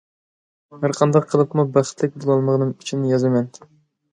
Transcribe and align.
ھەر 0.85 0.95
قانداق 0.99 1.27
قىلىپمۇ 1.33 1.65
بەختلىك 1.75 2.17
بولالمىغىنىم 2.25 2.73
ئۈچۈن 2.75 3.05
يازىمەن. 3.13 3.53